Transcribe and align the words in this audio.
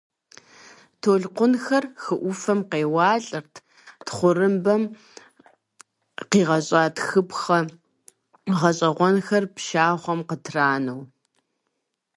Толъкъунхэр 1.01 1.85
хы 2.01 2.13
Ӏуфэм 2.21 2.59
къеуалӏэрт, 2.69 3.53
тхъурымбэм 4.05 4.83
къигъэщӏа 6.31 6.81
тхыпхъэ 6.95 7.59
гъэщӀэгъуэнхэр 8.59 9.43
пшахъуэм 9.55 10.19
къытранэу. 10.29 11.01